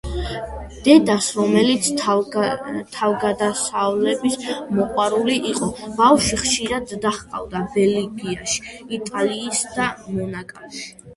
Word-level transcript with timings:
დედას, 0.85 1.25
რომელიც 1.39 1.89
თავგადასავლების 2.93 4.37
მოყვარული 4.79 5.37
იყო, 5.49 5.69
ბავშვი 6.01 6.41
ხშირად 6.43 6.95
დაჰყავდა 7.07 7.63
ბელგიაში, 7.79 8.69
იტალიასა 8.99 9.73
და 9.81 9.91
მონაკოში. 10.21 10.89